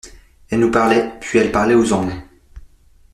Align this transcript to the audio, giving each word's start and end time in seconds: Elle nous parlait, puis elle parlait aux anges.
Elle 0.49 0.61
nous 0.61 0.71
parlait, 0.71 1.11
puis 1.21 1.37
elle 1.37 1.51
parlait 1.51 1.75
aux 1.75 1.93
anges. 1.93 2.19